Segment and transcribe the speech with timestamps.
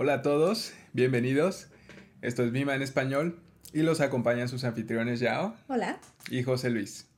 [0.00, 1.66] Hola a todos, bienvenidos.
[2.22, 3.40] Esto es Vima en español
[3.72, 5.56] y los acompañan sus anfitriones Yao.
[5.66, 5.98] Hola.
[6.30, 7.08] Y José Luis.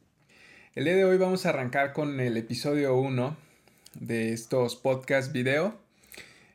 [0.74, 3.36] El día de hoy vamos a arrancar con el episodio 1
[4.00, 5.78] de estos podcast video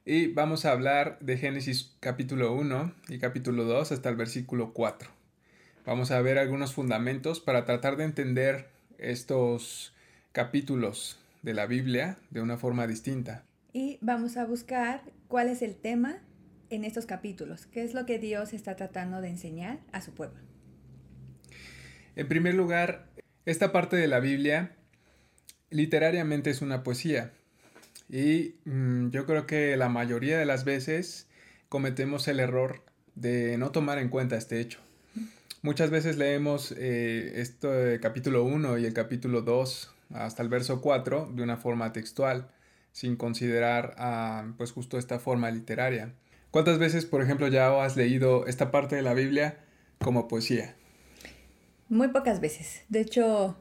[0.03, 5.07] y vamos a hablar de Génesis capítulo 1 y capítulo 2 hasta el versículo 4.
[5.85, 9.93] Vamos a ver algunos fundamentos para tratar de entender estos
[10.31, 13.43] capítulos de la Biblia de una forma distinta.
[13.75, 16.21] Y vamos a buscar cuál es el tema
[16.69, 20.39] en estos capítulos, qué es lo que Dios está tratando de enseñar a su pueblo.
[22.15, 23.09] En primer lugar,
[23.45, 24.77] esta parte de la Biblia
[25.71, 27.33] literariamente es una poesía
[28.07, 31.27] y mm, yo creo que la mayoría de las veces
[31.67, 32.81] cometemos el error
[33.15, 34.79] de no tomar en cuenta este hecho.
[35.63, 41.33] Muchas veces leemos eh, este capítulo 1 y el capítulo 2 hasta el verso 4
[41.35, 42.54] de una forma textual,
[42.95, 46.13] sin considerar ah, pues justo esta forma literaria.
[46.49, 49.57] ¿Cuántas veces, por ejemplo, ya has leído esta parte de la Biblia
[49.99, 50.75] como poesía?
[51.89, 52.83] Muy pocas veces.
[52.87, 53.57] De hecho,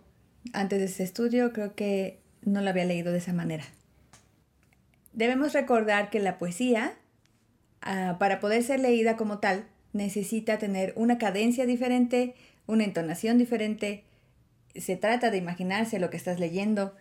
[0.53, 3.65] antes de este estudio creo que no la había leído de esa manera.
[5.13, 6.95] Debemos recordar que la poesía,
[7.83, 12.37] ah, para poder ser leída como tal, necesita tener una cadencia diferente,
[12.69, 14.05] una entonación diferente.
[14.77, 16.95] Se trata de imaginarse lo que estás leyendo,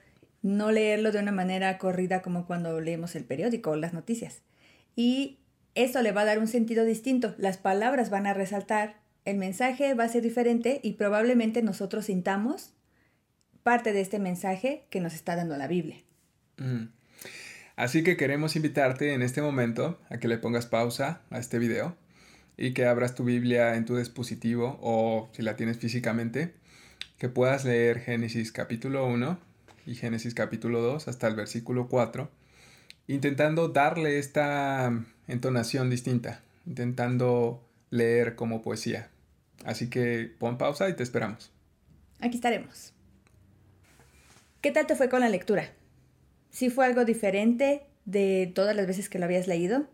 [0.44, 4.41] no leerlo de una manera corrida como cuando leemos el periódico o las noticias.
[4.95, 5.39] Y
[5.73, 7.33] esto le va a dar un sentido distinto.
[7.38, 12.73] Las palabras van a resaltar, el mensaje va a ser diferente y probablemente nosotros sintamos
[13.63, 15.97] parte de este mensaje que nos está dando la Biblia.
[16.57, 16.89] Mm.
[17.78, 21.95] Así que queremos invitarte en este momento a que le pongas pausa a este video
[22.57, 26.53] y que abras tu Biblia en tu dispositivo o si la tienes físicamente,
[27.17, 29.52] que puedas leer Génesis capítulo 1
[29.85, 32.29] y Génesis capítulo 2 hasta el versículo 4,
[33.07, 34.91] intentando darle esta
[35.27, 39.09] entonación distinta, intentando leer como poesía.
[39.66, 41.51] Así que pon pausa y te esperamos.
[42.19, 42.93] Aquí estaremos.
[44.61, 45.72] ¿Qué tal te fue con la lectura?
[46.49, 49.88] ¿Sí fue algo diferente de todas las veces que lo habías leído?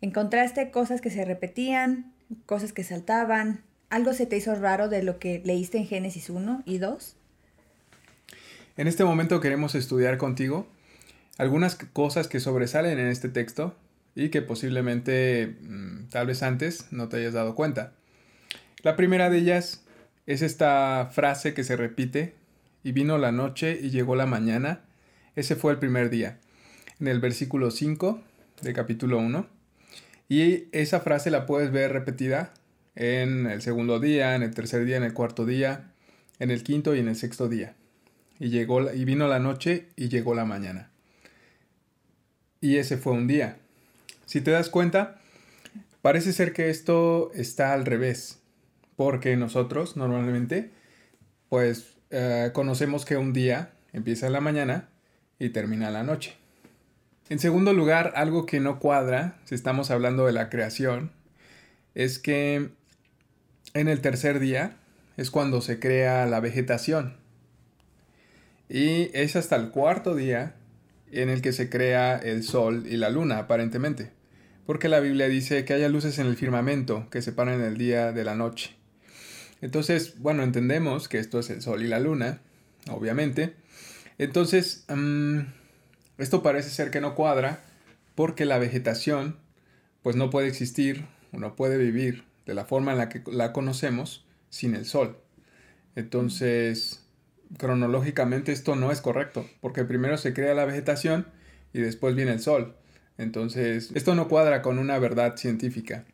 [0.00, 2.12] ¿Encontraste cosas que se repetían,
[2.46, 3.62] cosas que saltaban?
[3.90, 7.16] ¿Algo se te hizo raro de lo que leíste en Génesis 1 y 2?
[8.76, 10.66] En este momento queremos estudiar contigo
[11.38, 13.74] algunas cosas que sobresalen en este texto
[14.14, 17.92] y que posiblemente mm, tal vez antes no te hayas dado cuenta.
[18.82, 19.84] La primera de ellas
[20.26, 22.34] es esta frase que se repite,
[22.84, 24.80] y vino la noche y llegó la mañana.
[25.36, 26.38] Ese fue el primer día.
[27.00, 28.20] En el versículo 5
[28.60, 29.46] de capítulo 1.
[30.28, 32.52] Y esa frase la puedes ver repetida
[32.94, 35.92] en el segundo día, en el tercer día, en el cuarto día,
[36.38, 37.74] en el quinto y en el sexto día.
[38.38, 40.90] Y, llegó, y vino la noche y llegó la mañana.
[42.60, 43.58] Y ese fue un día.
[44.26, 45.20] Si te das cuenta,
[46.00, 48.40] parece ser que esto está al revés.
[48.96, 50.70] Porque nosotros normalmente,
[51.48, 54.88] pues, eh, conocemos que un día empieza la mañana
[55.38, 56.36] y termina la noche.
[57.28, 61.10] En segundo lugar, algo que no cuadra, si estamos hablando de la creación,
[61.94, 62.70] es que
[63.74, 64.76] en el tercer día
[65.16, 67.16] es cuando se crea la vegetación.
[68.72, 70.54] Y es hasta el cuarto día
[71.10, 74.12] en el que se crea el sol y la luna, aparentemente.
[74.64, 78.24] Porque la Biblia dice que haya luces en el firmamento que separan el día de
[78.24, 78.74] la noche.
[79.60, 82.40] Entonces, bueno, entendemos que esto es el sol y la luna,
[82.88, 83.56] obviamente.
[84.16, 85.40] Entonces, mm,
[86.16, 87.62] esto parece ser que no cuadra
[88.14, 89.36] porque la vegetación
[90.02, 91.04] pues no puede existir
[91.34, 95.18] o no puede vivir de la forma en la que la conocemos sin el sol.
[95.94, 97.01] Entonces,
[97.58, 101.26] cronológicamente esto no es correcto, porque primero se crea la vegetación
[101.72, 102.74] y después viene el sol.
[103.18, 106.04] Entonces, esto no cuadra con una verdad científica.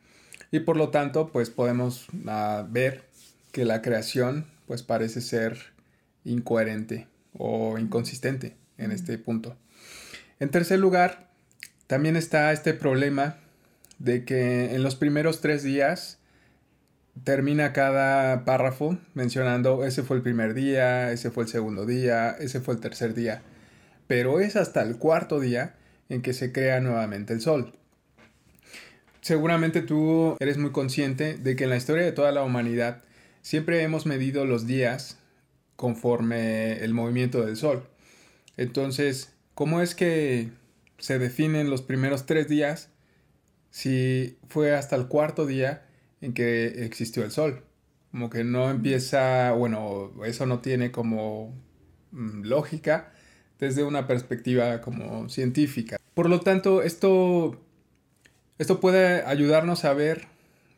[0.51, 3.05] Y por lo tanto, pues podemos ah, ver
[3.51, 5.57] que la creación pues parece ser
[6.23, 7.07] incoherente
[7.37, 9.55] o inconsistente en este punto.
[10.39, 11.29] En tercer lugar,
[11.87, 13.37] también está este problema
[13.97, 16.18] de que en los primeros tres días
[17.23, 22.61] termina cada párrafo mencionando ese fue el primer día, ese fue el segundo día, ese
[22.61, 23.41] fue el tercer día.
[24.07, 25.75] Pero es hasta el cuarto día
[26.09, 27.73] en que se crea nuevamente el sol.
[29.21, 33.03] Seguramente tú eres muy consciente de que en la historia de toda la humanidad
[33.41, 35.17] siempre hemos medido los días
[35.75, 37.83] conforme el movimiento del sol.
[38.57, 40.51] Entonces, ¿Cómo es que
[40.99, 42.87] se definen los primeros tres días
[43.71, 45.85] si fue hasta el cuarto día
[46.21, 47.63] en que existió el sol?
[48.11, 51.53] Como que no empieza, bueno, eso no tiene como
[52.11, 53.11] mm, lógica
[53.59, 55.97] desde una perspectiva como científica.
[56.13, 57.59] Por lo tanto, esto
[58.57, 60.27] Esto puede ayudarnos a ver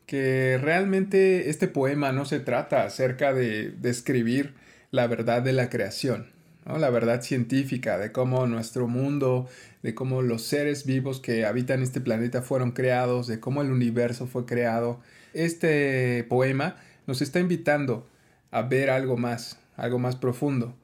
[0.06, 4.54] que realmente este poema no se trata acerca de describir
[4.92, 6.28] la verdad de la creación,
[6.66, 9.50] la verdad científica de cómo nuestro mundo,
[9.84, 14.28] de cómo los seres vivos que habitan este planeta fueron creados, de cómo el universo
[14.28, 15.00] fue creado.
[15.34, 16.78] Este poema
[17.08, 18.08] nos está invitando
[18.52, 20.76] a ver algo más, algo más profundo.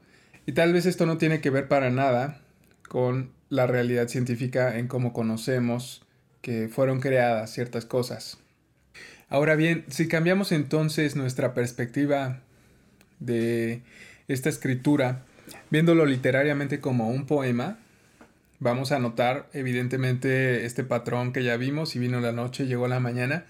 [0.45, 2.41] Y tal vez esto no tiene que ver para nada
[2.87, 6.03] con la realidad científica en cómo conocemos
[6.41, 8.37] que fueron creadas ciertas cosas.
[9.29, 12.41] Ahora bien, si cambiamos entonces nuestra perspectiva
[13.19, 13.81] de
[14.29, 15.25] esta escritura,
[15.69, 17.79] viéndolo literariamente como un poema,
[18.59, 22.99] vamos a notar evidentemente este patrón que ya vimos, y vino la noche, llegó la
[22.99, 23.45] mañana,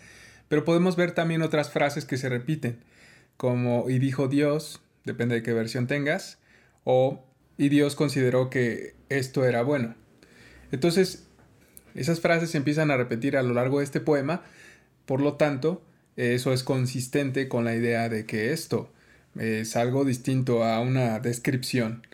[0.49, 2.79] pero podemos ver también otras frases que se repiten,
[3.37, 6.39] como y dijo Dios, depende de qué versión tengas,
[6.83, 7.23] o
[7.57, 9.95] y Dios consideró que esto era bueno.
[10.71, 11.27] Entonces,
[11.95, 14.43] esas frases se empiezan a repetir a lo largo de este poema,
[15.05, 15.81] por lo tanto,
[16.15, 18.91] eso es consistente con la idea de que esto
[19.39, 22.05] es algo distinto a una descripción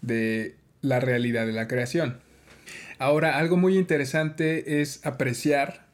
[0.00, 2.18] de la realidad de la creación.
[2.98, 5.86] Ahora, algo muy interesante es apreciar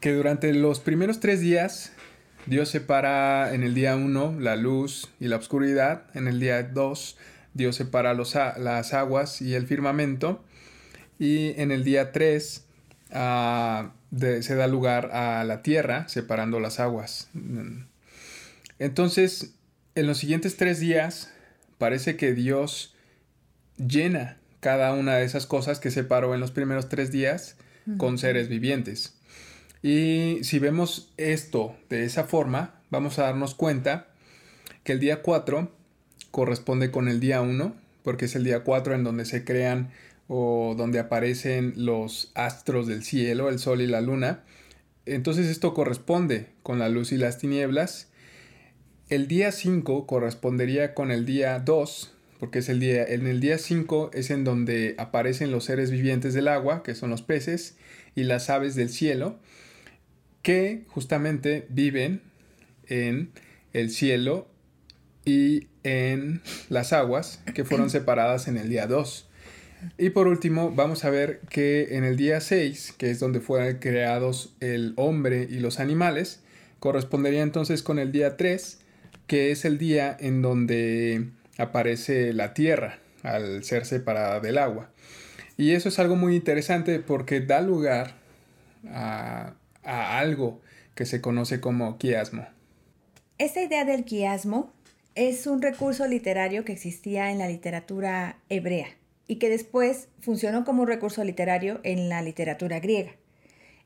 [0.00, 1.92] que durante los primeros tres días
[2.46, 7.16] Dios separa en el día 1 la luz y la oscuridad, en el día 2
[7.54, 10.42] Dios separa las aguas y el firmamento,
[11.18, 12.64] y en el día 3
[13.12, 17.28] ah, se da lugar a la tierra separando las aguas.
[18.78, 19.54] Entonces,
[19.98, 21.32] en los siguientes tres días
[21.78, 22.94] parece que Dios
[23.76, 27.56] llena cada una de esas cosas que separó en los primeros tres días
[27.96, 29.14] con seres vivientes.
[29.82, 34.08] Y si vemos esto de esa forma, vamos a darnos cuenta
[34.84, 35.72] que el día 4
[36.30, 39.90] corresponde con el día 1, porque es el día 4 en donde se crean
[40.26, 44.44] o donde aparecen los astros del cielo, el sol y la luna.
[45.06, 48.07] Entonces esto corresponde con la luz y las tinieblas.
[49.08, 53.56] El día 5 correspondería con el día 2, porque es el día, en el día
[53.56, 57.76] 5 es en donde aparecen los seres vivientes del agua, que son los peces,
[58.14, 59.38] y las aves del cielo,
[60.42, 62.20] que justamente viven
[62.86, 63.30] en
[63.72, 64.46] el cielo
[65.24, 69.26] y en las aguas, que fueron separadas en el día 2.
[69.96, 73.78] Y por último, vamos a ver que en el día 6, que es donde fueron
[73.78, 76.40] creados el hombre y los animales,
[76.78, 78.80] correspondería entonces con el día 3,
[79.28, 81.28] que es el día en donde
[81.58, 84.90] aparece la tierra al ser separada del agua.
[85.56, 88.14] Y eso es algo muy interesante porque da lugar
[88.90, 89.54] a,
[89.84, 90.60] algo
[90.94, 92.46] que se conoce como quiasmo.
[93.38, 94.72] Esta idea del quiasmo
[95.14, 98.88] es un recurso literario que existía en la literatura hebrea
[99.26, 103.12] y que después funcionó como recurso literario en la literatura griega.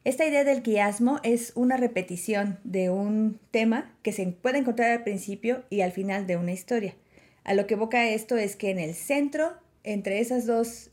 [0.04, 5.04] Esta idea del quiasmo es una repetición de un tema que se puede encontrar al
[5.04, 6.96] principio y al final de una historia.
[7.44, 9.52] A lo que evoca esto es que en el centro,
[9.84, 10.90] entre esas dos,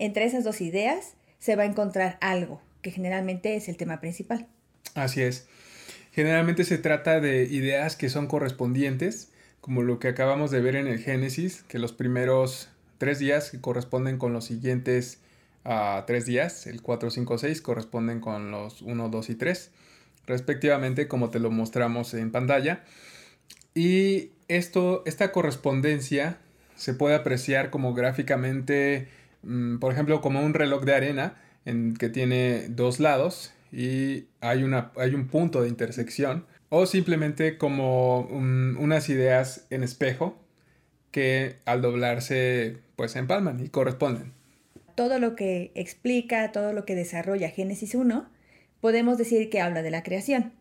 [0.00, 4.48] entre esas dos ideas, se va a encontrar algo, que generalmente es el tema principal.
[4.94, 5.46] Así es.
[6.10, 9.30] Generalmente se trata de ideas que son correspondientes,
[9.60, 14.18] como lo que acabamos de ver en el Génesis, que los primeros tres días corresponden
[14.18, 15.20] con los siguientes
[15.64, 19.70] uh, tres días, el 4, 5, 6 corresponden con los 1, 2 y 3,
[20.26, 22.84] respectivamente como te lo mostramos en pantalla.
[23.74, 26.38] Y esto, esta correspondencia
[26.76, 29.08] se puede apreciar como gráficamente,
[29.42, 34.62] mm, por ejemplo, como un reloj de arena en que tiene dos lados y hay,
[34.62, 40.38] una, hay un punto de intersección, o simplemente como unas ideas en espejo
[41.10, 44.32] que al doblarse pues empalman y corresponden.
[45.00, 48.28] Todo lo que explica, todo lo que desarrolla Génesis 1,
[48.82, 50.52] podemos decir que habla de la creación.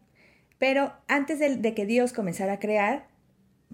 [0.58, 3.10] Pero antes de, que Dios comenzara a crear,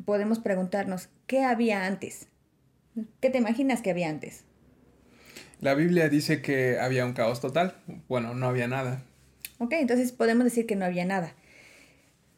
[0.05, 2.29] podemos preguntarnos, ¿qué había antes?
[3.21, 4.43] ¿Qué te imaginas que había antes?
[5.61, 7.75] La Biblia dice que había un caos total.
[8.07, 9.03] Bueno, no había nada.
[9.59, 11.35] Ok, entonces podemos decir que no había nada.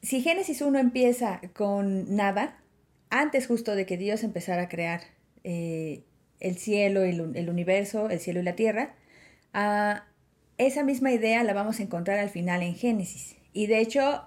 [0.01, 2.59] Si Génesis 1 empieza con nada,
[3.09, 4.99] antes justo de que Dios empezara a crear
[5.45, 6.03] eh,
[6.39, 8.95] el cielo, el, el, universo, el cielo y la tierra,
[9.53, 9.99] uh,
[10.57, 13.35] esa misma idea la vamos a encontrar al final en Génesis.
[13.53, 14.23] Y de hecho,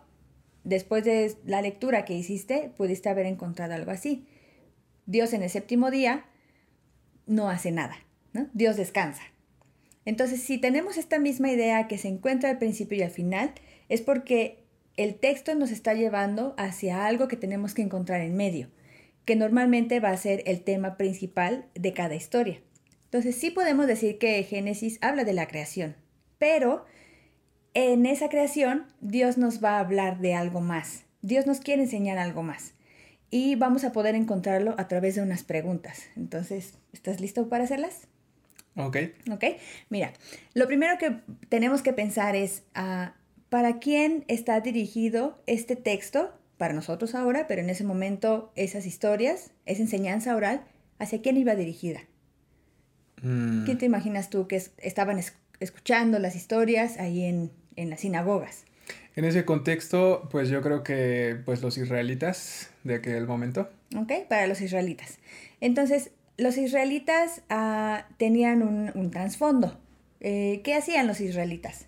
[0.64, 4.26] después de la lectura que hiciste, pudiste haber encontrado algo así.
[5.07, 6.25] Dios en el séptimo día
[7.26, 7.97] no hace nada,
[8.33, 8.49] ¿no?
[8.52, 9.23] Dios descansa.
[10.05, 13.52] Entonces, si tenemos esta misma idea que se encuentra al principio y al final,
[13.88, 14.64] es porque
[14.97, 18.69] el texto nos está llevando hacia algo que tenemos que encontrar en medio,
[19.25, 22.61] que normalmente va a ser el tema principal de cada historia.
[23.05, 25.97] Entonces, sí podemos decir que Génesis habla de la creación,
[26.39, 26.87] Pero
[27.75, 31.05] en esa creación Dios nos va a hablar de algo más.
[31.23, 32.73] Dios nos quiere enseñar algo más.
[33.31, 36.05] Y vamos a poder encontrarlo a través de unas preguntas.
[36.17, 38.09] Entonces, ¿estás listo para hacerlas?
[38.77, 38.97] Ok.
[39.31, 39.45] Ok.
[39.89, 40.12] Mira,
[40.55, 41.17] lo primero que
[41.49, 43.15] tenemos que pensar es, ah,
[43.49, 46.33] ¿para quién está dirigido este texto?
[46.61, 50.61] Para nosotros ahora, pero en ese momento esas historias, esa enseñanza oral,
[50.99, 52.00] ¿hacia quién iba dirigida?
[53.23, 57.88] Mm, ¿Quién te imaginas tú que es- estaban es- escuchando las historias ahí en, en
[57.88, 58.64] las sinagogas?
[59.17, 63.71] En ese contexto, pues yo creo que pues los israelitas de aquel momento.
[63.97, 64.12] ¿Ok?
[64.29, 65.19] Para los israelitas.
[65.62, 69.81] Entonces, los israelitas ah, tenían un, un trasfondo.
[70.21, 71.87] Eh, ¿Qué hacían los israelitas?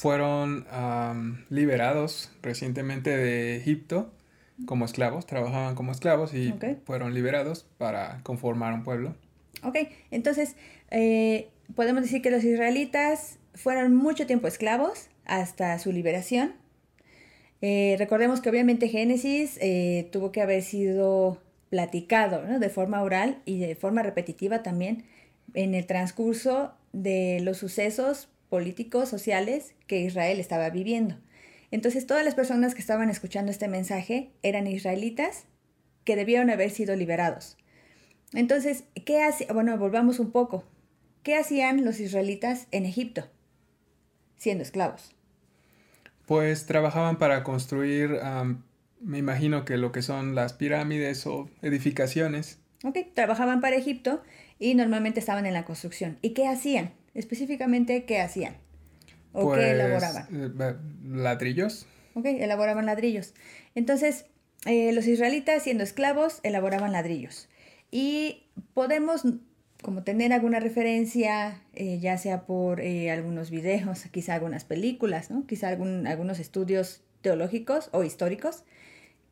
[0.00, 0.64] Fueron
[1.50, 4.10] liberados recientemente de Egipto
[4.64, 6.54] como esclavos, trabajaban como esclavos y
[6.86, 9.14] fueron liberados para conformar un pueblo.
[9.62, 9.76] Ok,
[10.10, 10.56] entonces
[10.90, 16.54] eh, podemos decir que los israelitas fueron mucho tiempo esclavos hasta su liberación.
[17.60, 21.38] Eh, recordemos que obviamente Génesis eh, tuvo que haber sido
[21.68, 22.58] platicado ¿no?
[22.58, 25.04] de forma oral y de forma repetitiva también
[25.52, 31.16] en el transcurso de los sucesos políticos, sociales que Israel estaba viviendo.
[31.70, 35.44] Entonces todas las personas que estaban escuchando este mensaje eran israelitas
[36.04, 37.56] que debieron haber sido liberados.
[38.32, 39.54] Entonces, ¿qué hacían?
[39.54, 40.64] Bueno, volvamos un poco.
[41.22, 43.28] ¿Qué hacían los israelitas en Egipto?
[44.36, 45.14] Siendo esclavos.
[46.26, 48.18] Pues trabajaban para construir,
[49.00, 52.58] me imagino que lo que son las pirámides o edificaciones.
[52.84, 52.98] ¿Ok?
[53.14, 54.22] Trabajaban para Egipto
[54.58, 56.18] y normalmente estaban en la construcción.
[56.22, 56.92] ¿Y qué hacían?
[57.14, 58.56] Específicamente, ¿qué hacían?
[59.32, 60.26] ¿O pues, qué elaboraban?
[60.32, 60.74] eh,
[61.08, 61.86] ladrillos.
[62.14, 62.24] ¿Ok?
[62.26, 63.34] Elaboraban ladrillos.
[63.74, 64.26] Entonces,
[64.66, 67.48] eh, los israelitas, siendo esclavos, elaboraban ladrillos.
[67.90, 69.22] Y podemos
[69.82, 75.46] como tener alguna referencia, eh, ya sea por eh, algunos videos, quizá algunas películas, ¿no?
[75.46, 78.64] quizá algún- algunos estudios teológicos o históricos,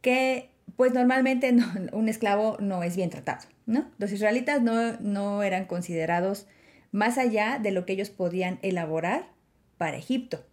[0.00, 3.90] que pues normalmente no- un esclavo no es bien tratado, ¿no?
[3.99, 6.47] Los israelitas no, no eran considerados
[6.92, 9.28] más allá de lo que ellos podían elaborar
[9.76, 10.45] para Egipto.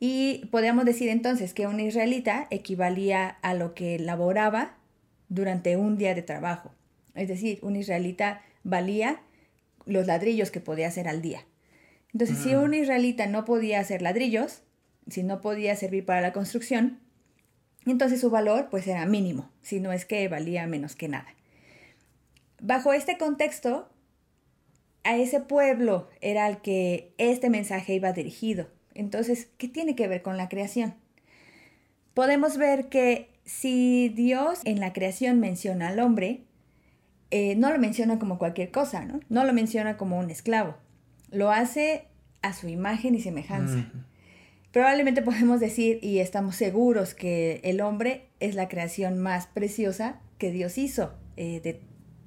[0.00, 4.76] Y podríamos decir entonces que un israelita equivalía a lo que elaboraba
[5.28, 6.72] durante un día de trabajo.
[7.14, 9.20] Es decir, un israelita valía
[9.86, 11.44] los ladrillos que podía hacer al día.
[12.12, 14.62] Entonces, si un israelita no podía hacer ladrillos,
[15.08, 17.00] si no podía servir para la construcción,
[17.86, 21.34] entonces su valor pues era mínimo, si no es que valía menos que nada.
[22.60, 23.90] Bajo este contexto,
[25.04, 28.68] a ese pueblo era al que este mensaje iba dirigido.
[28.94, 30.94] Entonces, ¿qué tiene que ver con la creación?
[32.14, 36.44] Podemos ver que si Dios en la creación menciona al hombre,
[37.30, 39.20] eh, no lo menciona como cualquier cosa, ¿no?
[39.28, 40.76] No lo menciona como un esclavo.
[41.30, 42.06] Lo hace
[42.42, 43.90] a su imagen y semejanza.
[44.70, 50.50] Probablemente podemos decir y estamos seguros que el hombre es la creación más preciosa que
[50.50, 51.80] Dios hizo eh, de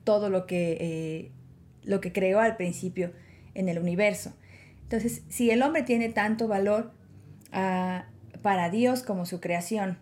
[0.04, 1.32] todo lo que, eh,
[1.88, 3.14] lo que creó al principio
[3.56, 4.34] en el universo.
[4.84, 6.92] Entonces, si el hombre tiene tanto valor
[7.52, 8.06] ah,
[8.42, 9.98] para Dios como su creación,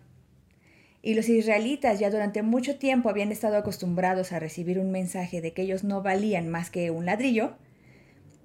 [1.02, 5.52] y los israelitas ya durante mucho tiempo habían estado acostumbrados a recibir un mensaje de
[5.52, 7.54] que ellos no valían más que un ladrillo,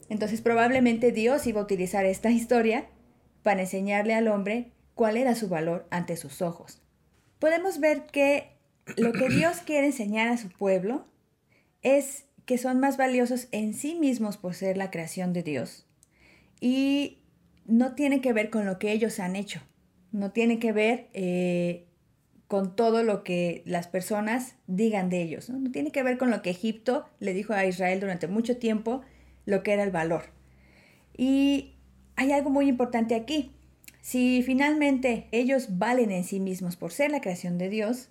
[0.10, 2.86] entonces probablemente Dios iba a utilizar esta historia
[3.42, 6.82] para enseñarle al hombre cuál era su valor ante sus ojos.
[7.40, 8.52] Podemos ver que
[8.98, 11.08] lo que Dios quiere enseñar a su pueblo
[11.82, 15.86] es que son más valiosos en sí mismos por ser la creación de Dios
[16.60, 17.20] y
[17.66, 19.62] no tiene que ver con lo que ellos han hecho,
[20.12, 21.86] no tiene que ver eh,
[22.48, 25.58] con todo lo que las personas digan de ellos, ¿no?
[25.58, 29.02] no tiene que ver con lo que Egipto le dijo a Israel durante mucho tiempo,
[29.46, 30.26] lo que era el valor.
[31.18, 31.76] Y
[32.16, 33.52] hay algo muy importante aquí.
[34.02, 38.10] Si finalmente ellos valen en sí mismos por ser la creación de Dios,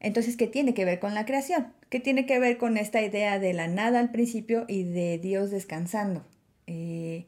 [0.00, 1.72] entonces, ¿qué tiene que ver con la creación?
[1.88, 5.50] ¿Qué tiene que ver con esta idea de la nada al principio y de Dios
[5.52, 6.26] descansando?
[6.66, 7.26] Eh,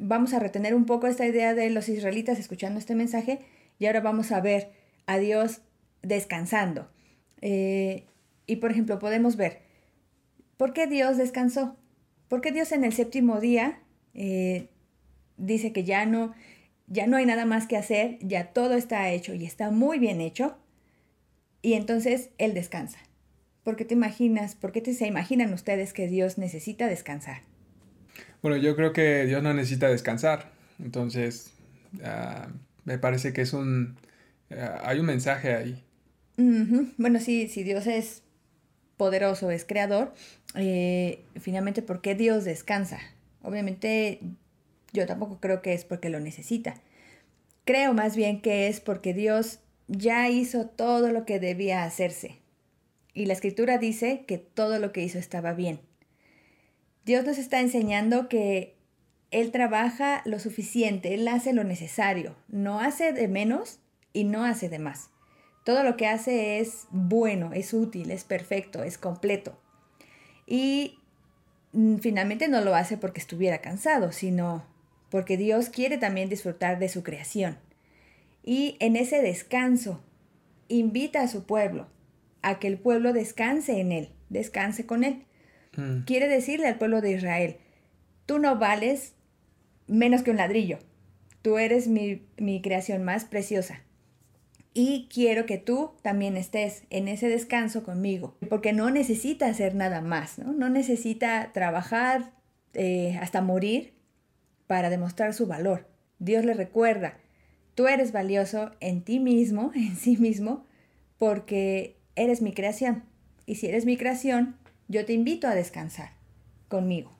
[0.00, 3.40] vamos a retener un poco esta idea de los israelitas escuchando este mensaje
[3.78, 4.72] y ahora vamos a ver
[5.06, 5.60] a Dios
[6.02, 6.88] descansando.
[7.42, 8.06] Eh,
[8.46, 9.60] y por ejemplo, podemos ver,
[10.56, 11.76] ¿por qué Dios descansó?
[12.28, 13.80] ¿Por qué Dios en el séptimo día
[14.14, 14.68] eh,
[15.36, 16.34] dice que ya no,
[16.88, 20.20] ya no hay nada más que hacer, ya todo está hecho y está muy bien
[20.20, 20.58] hecho?
[21.62, 22.98] Y entonces Él descansa.
[23.66, 27.42] ¿Por qué te imaginas, por qué te, se imaginan ustedes que Dios necesita descansar?
[28.40, 30.52] Bueno, yo creo que Dios no necesita descansar.
[30.78, 31.52] Entonces,
[32.04, 32.48] ah,
[32.84, 33.96] me parece que es un...
[34.52, 35.82] ah, hay un mensaje ahí.
[36.96, 38.22] Bueno, sí, si Dios es
[38.96, 40.14] poderoso, es creador,
[40.54, 43.00] eh, finalmente, ¿por qué Dios descansa?
[43.42, 44.20] Obviamente,
[44.92, 46.74] Yo tampoco creo que es porque lo necesita.
[47.64, 52.38] Creo más bien que es porque Dios ya hizo todo lo que debía hacerse.
[53.16, 55.80] Y la escritura dice que todo lo que hizo estaba bien.
[57.06, 58.76] Dios nos está enseñando que
[59.30, 63.80] Él trabaja lo suficiente, Él hace lo necesario, no hace de menos
[64.12, 65.08] y no hace de más.
[65.64, 69.58] Todo lo que hace es bueno, es útil, es perfecto, es completo.
[70.46, 70.98] Y
[71.72, 74.66] mm, finalmente no lo hace porque estuviera cansado, sino
[75.08, 77.56] porque Dios quiere también disfrutar de su creación.
[78.44, 80.04] Y en ese descanso
[80.68, 81.95] invita a su pueblo
[82.46, 85.24] a que el pueblo descanse en él, descanse con él.
[85.76, 86.02] Mm.
[86.04, 87.56] Quiere decirle al pueblo de Israel,
[88.24, 89.14] tú no vales
[89.88, 90.78] menos que un ladrillo,
[91.42, 93.82] tú eres mi, mi creación más preciosa.
[94.74, 100.00] Y quiero que tú también estés en ese descanso conmigo, porque no necesita hacer nada
[100.00, 100.52] más, ¿no?
[100.52, 102.32] No necesita trabajar
[102.74, 103.94] eh, hasta morir
[104.68, 105.88] para demostrar su valor.
[106.20, 107.16] Dios le recuerda,
[107.74, 110.66] tú eres valioso en ti mismo, en sí mismo,
[111.18, 113.04] porque eres mi creación.
[113.46, 114.56] Y si eres mi creación,
[114.88, 116.12] yo te invito a descansar
[116.68, 117.16] conmigo.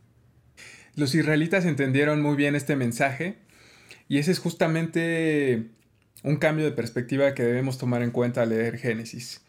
[0.97, 3.37] Los israelitas entendieron muy bien este mensaje
[4.09, 5.67] y ese es justamente
[6.23, 9.43] un cambio de perspectiva que debemos tomar en cuenta al leer Génesis.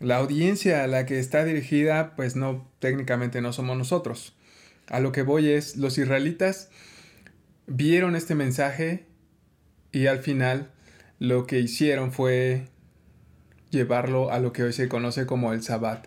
[0.00, 4.34] La audiencia a la que está dirigida, pues no, técnicamente no somos nosotros.
[4.88, 6.70] A lo que voy es, los israelitas
[7.66, 9.06] vieron este mensaje
[9.92, 10.70] y al final
[11.18, 12.66] lo que hicieron fue
[13.74, 16.06] llevarlo a lo que hoy se conoce como el Sabbat.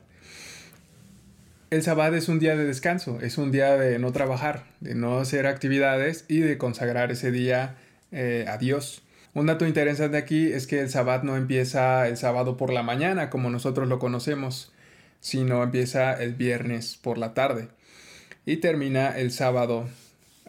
[1.69, 5.19] El Sabbat es un día de descanso, es un día de no trabajar, de no
[5.19, 7.75] hacer actividades y de consagrar ese día
[8.11, 9.03] eh, a Dios.
[9.33, 13.29] Un dato interesante aquí es que el Sabbat no empieza el sábado por la mañana
[13.29, 14.71] como nosotros lo conocemos,
[15.19, 17.67] sino empieza el viernes por la tarde
[18.45, 19.89] y termina el sábado,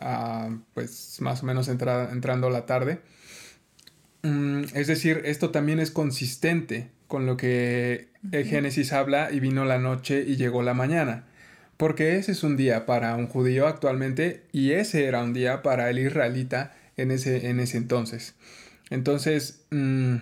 [0.01, 3.01] ah, pues más o menos entrando la tarde.
[4.23, 9.65] Mm, es decir, esto también es consistente con lo que el Génesis habla y vino
[9.65, 11.25] la noche y llegó la mañana.
[11.77, 15.91] Porque ese es un día para un judío actualmente y ese era un día para
[15.91, 18.35] el israelita en ese, en ese entonces.
[18.91, 20.17] Entonces, mm,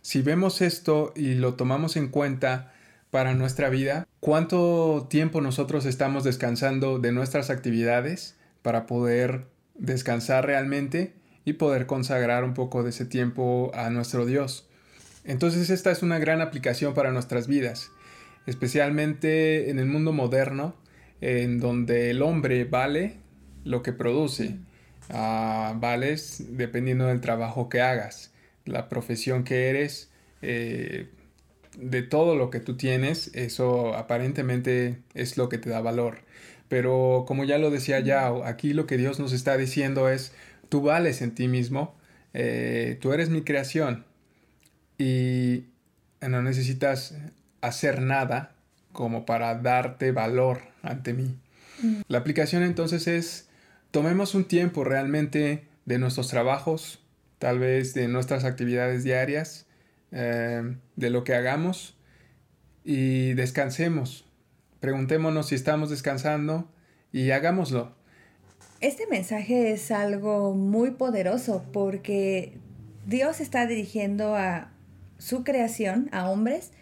[0.00, 2.72] si vemos esto y lo tomamos en cuenta
[3.10, 11.14] para nuestra vida, ¿cuánto tiempo nosotros estamos descansando de nuestras actividades para poder descansar realmente
[11.44, 14.68] y poder consagrar un poco de ese tiempo a nuestro Dios?
[15.24, 17.90] Entonces esta es una gran aplicación para nuestras vidas,
[18.46, 20.74] especialmente en el mundo moderno,
[21.20, 23.16] en donde el hombre vale
[23.64, 24.56] lo que produce.
[25.10, 28.32] Ah, vales dependiendo del trabajo que hagas,
[28.64, 30.10] la profesión que eres,
[30.42, 31.08] eh,
[31.78, 36.18] de todo lo que tú tienes, eso aparentemente es lo que te da valor.
[36.68, 40.32] Pero como ya lo decía ya, aquí lo que Dios nos está diciendo es,
[40.68, 41.94] tú vales en ti mismo,
[42.34, 44.04] eh, tú eres mi creación,
[45.02, 45.64] y
[46.20, 47.16] no necesitas
[47.60, 48.54] hacer nada
[48.92, 51.36] como para darte valor ante mí.
[51.82, 52.02] Mm.
[52.06, 53.48] La aplicación entonces es,
[53.90, 57.02] tomemos un tiempo realmente de nuestros trabajos,
[57.40, 59.66] tal vez de nuestras actividades diarias,
[60.12, 61.96] eh, de lo que hagamos
[62.84, 64.28] y descansemos.
[64.78, 66.70] Preguntémonos si estamos descansando
[67.10, 67.92] y hagámoslo.
[68.80, 72.56] Este mensaje es algo muy poderoso porque
[73.06, 74.71] Dios está dirigiendo a
[75.22, 76.72] su creación a hombres,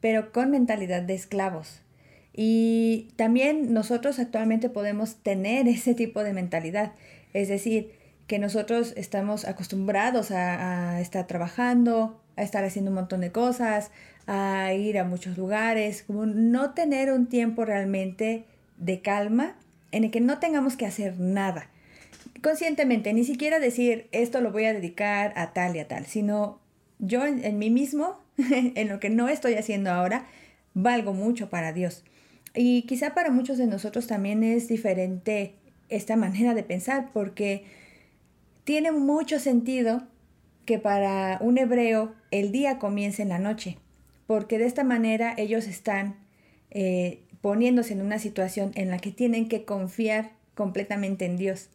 [0.00, 1.82] pero con mentalidad de esclavos.
[2.32, 6.92] Y también nosotros actualmente podemos tener ese tipo de mentalidad,
[7.34, 7.92] es decir,
[8.26, 13.90] que nosotros estamos acostumbrados a, estar trabajando, a estar haciendo un montón de cosas,
[14.26, 18.44] a ir a muchos lugares, como no tener un tiempo realmente
[18.78, 19.56] de calma
[19.90, 21.68] en el que no tengamos que hacer nada
[22.42, 26.60] conscientemente, ni siquiera decir esto lo voy a dedicar a tal y a tal, sino
[27.00, 30.26] yo en, mí mismo, en lo que no estoy haciendo ahora,
[30.74, 32.04] valgo mucho para Dios.
[32.54, 35.54] Y quizá para muchos de nosotros también es diferente
[35.88, 37.64] esta manera de pensar, porque
[38.64, 40.06] tiene mucho sentido
[40.64, 43.78] que para un hebreo el día comience en la noche,
[44.26, 46.16] porque de esta manera ellos están
[46.70, 51.70] eh, poniéndose en una situación en la que tienen que confiar completamente en Dios.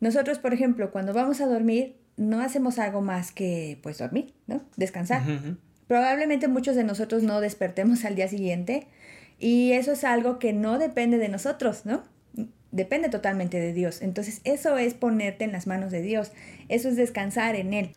[0.00, 4.62] Nosotros, por ejemplo, cuando vamos a dormir, no hacemos algo más que pues dormir, ¿no?
[4.76, 5.22] Descansar.
[5.86, 8.88] Probablemente muchos de nosotros no despertemos al día siguiente
[9.38, 12.02] y eso es algo que no depende de nosotros, ¿no?
[12.72, 14.02] Depende totalmente de Dios.
[14.02, 16.32] Entonces eso es ponerte en las manos de Dios,
[16.68, 17.92] eso es descansar en Él.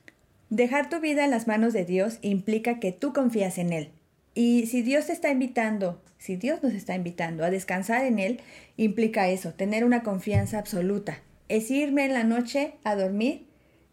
[0.49, 3.91] Dejar tu vida en las manos de Dios implica que tú confías en Él.
[4.35, 8.41] Y si Dios te está invitando, si Dios nos está invitando a descansar en Él,
[8.77, 13.47] implica eso, tener una confianza absoluta es irme en la noche a dormir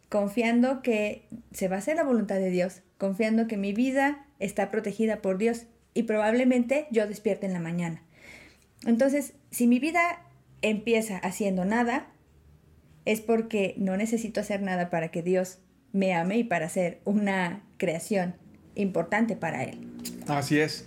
[0.09, 4.71] confiando que se va a hacer la voluntad de Dios, confiando que mi vida está
[4.71, 8.03] protegida por Dios y probablemente yo despierte en la mañana.
[8.85, 10.23] Entonces, si mi vida
[10.63, 12.09] empieza haciendo nada,
[13.05, 15.59] es porque no necesito hacer nada para que Dios
[15.93, 18.35] me ame y para ser una creación
[18.75, 19.87] importante para Él.
[20.27, 20.87] Así es.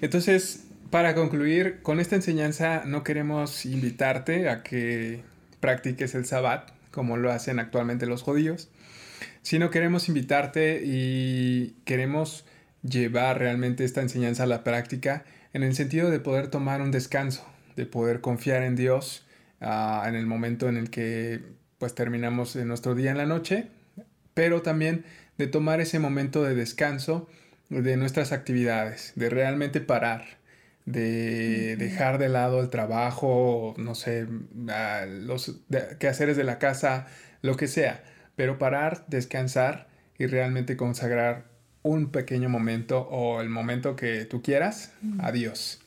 [0.00, 5.22] Entonces, para concluir, con esta enseñanza no queremos invitarte a que
[5.60, 8.70] practiques el sabbat como lo hacen actualmente los judíos,
[9.42, 12.44] sino queremos invitarte y queremos
[12.82, 17.46] llevar realmente esta enseñanza a la práctica en el sentido de poder tomar un descanso,
[17.76, 19.26] de poder confiar en Dios
[19.60, 21.40] ah, en el momento en el que
[21.78, 23.68] pues terminamos nuestro día en la noche,
[24.34, 25.04] pero también
[25.38, 27.28] de tomar ese momento de descanso
[27.68, 30.38] de nuestras actividades, de realmente parar,
[30.92, 34.26] de dejar de lado el trabajo, no sé,
[35.06, 35.60] los
[35.98, 37.06] quehaceres de la casa,
[37.42, 38.02] lo que sea,
[38.36, 41.44] pero parar, descansar y realmente consagrar
[41.82, 45.80] un pequeño momento o el momento que tú quieras a Dios.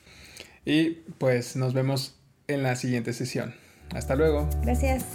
[0.66, 3.56] Y pues nos vemos en la siguiente sesión.
[3.94, 4.48] Hasta luego.
[4.62, 5.06] Gracias.